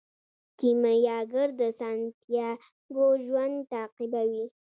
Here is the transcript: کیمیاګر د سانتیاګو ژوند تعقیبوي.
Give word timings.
کیمیاګر 0.59 1.47
د 1.59 1.61
سانتیاګو 1.79 3.07
ژوند 3.25 3.55
تعقیبوي. 3.71 4.45